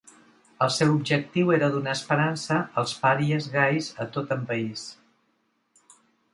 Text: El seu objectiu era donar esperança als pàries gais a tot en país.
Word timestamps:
El 0.67 0.69
seu 0.75 0.93
objectiu 0.99 1.51
era 1.57 1.69
donar 1.75 1.93
esperança 1.99 2.59
als 2.83 2.95
pàries 3.03 3.51
gais 3.59 3.93
a 4.07 4.11
tot 4.19 4.35
en 4.39 4.51
país. 4.53 4.91